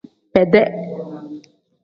[0.33, 0.69] Bedee.